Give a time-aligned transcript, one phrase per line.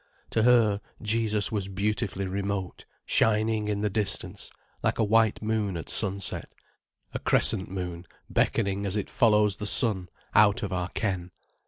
[0.31, 4.49] To her, Jesus was beautifully remote, shining in the distance,
[4.81, 6.49] like a white moon at sunset,
[7.13, 11.29] a crescent moon beckoning as it follows the sun, out of our ken.